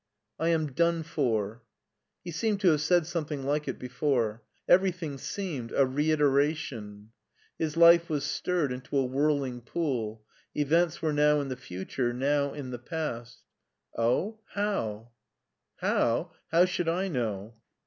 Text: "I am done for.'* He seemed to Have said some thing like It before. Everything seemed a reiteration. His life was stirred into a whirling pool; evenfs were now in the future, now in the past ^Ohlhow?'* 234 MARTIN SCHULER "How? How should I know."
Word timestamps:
"I 0.39 0.49
am 0.49 0.65
done 0.73 1.03
for.'* 1.03 1.61
He 2.23 2.31
seemed 2.31 2.59
to 2.61 2.69
Have 2.69 2.81
said 2.81 3.05
some 3.05 3.23
thing 3.25 3.43
like 3.43 3.67
It 3.67 3.77
before. 3.77 4.41
Everything 4.67 5.19
seemed 5.19 5.71
a 5.71 5.85
reiteration. 5.85 7.11
His 7.59 7.77
life 7.77 8.09
was 8.09 8.23
stirred 8.25 8.71
into 8.73 8.97
a 8.97 9.05
whirling 9.05 9.61
pool; 9.61 10.23
evenfs 10.57 11.03
were 11.03 11.13
now 11.13 11.39
in 11.39 11.49
the 11.49 11.55
future, 11.55 12.13
now 12.13 12.51
in 12.51 12.71
the 12.71 12.79
past 12.79 13.43
^Ohlhow?'* 13.95 14.39
234 14.55 14.63
MARTIN 14.63 14.85
SCHULER 14.91 15.09
"How? 15.87 16.31
How 16.47 16.65
should 16.65 16.89
I 16.89 17.07
know." 17.07 17.53